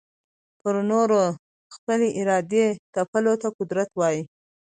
[0.59, 1.35] پر نورو د
[1.75, 4.21] خپلي ارادې تپلو ته قدرت وايې.